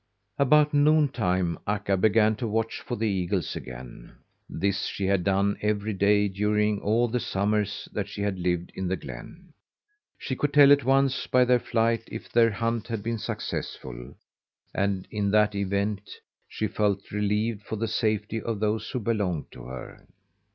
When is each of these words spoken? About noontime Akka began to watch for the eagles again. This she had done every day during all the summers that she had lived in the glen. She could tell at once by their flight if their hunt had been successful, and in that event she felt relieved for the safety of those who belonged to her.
About 0.39 0.73
noontime 0.73 1.59
Akka 1.67 1.95
began 1.95 2.35
to 2.37 2.47
watch 2.47 2.79
for 2.81 2.95
the 2.95 3.07
eagles 3.07 3.55
again. 3.55 4.13
This 4.49 4.87
she 4.87 5.05
had 5.05 5.23
done 5.23 5.57
every 5.61 5.93
day 5.93 6.27
during 6.27 6.81
all 6.81 7.07
the 7.07 7.19
summers 7.19 7.87
that 7.93 8.07
she 8.07 8.23
had 8.23 8.39
lived 8.39 8.71
in 8.73 8.87
the 8.87 8.95
glen. 8.95 9.53
She 10.17 10.35
could 10.35 10.53
tell 10.53 10.71
at 10.71 10.83
once 10.83 11.27
by 11.27 11.45
their 11.45 11.59
flight 11.59 12.01
if 12.11 12.31
their 12.31 12.49
hunt 12.49 12.87
had 12.87 13.03
been 13.03 13.19
successful, 13.19 14.15
and 14.73 15.07
in 15.11 15.29
that 15.29 15.53
event 15.53 16.09
she 16.47 16.65
felt 16.65 17.11
relieved 17.11 17.61
for 17.61 17.75
the 17.75 17.87
safety 17.87 18.41
of 18.41 18.59
those 18.59 18.89
who 18.89 18.99
belonged 18.99 19.51
to 19.51 19.65
her. 19.65 20.07